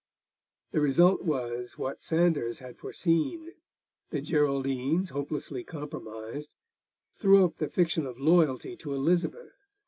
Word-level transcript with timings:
The 0.71 0.81
result 0.81 1.21
was 1.21 1.77
what 1.77 1.99
Sandars 2.01 2.57
had 2.57 2.79
foreseen; 2.79 3.51
the 4.09 4.19
Geraldines, 4.19 5.11
hopelessly 5.11 5.63
compromised, 5.63 6.55
threw 7.13 7.45
up 7.45 7.57
the 7.57 7.67
fiction 7.69 8.07
of 8.07 8.19
loyalty 8.19 8.75
to 8.77 8.95
Elizabeth. 8.95 9.67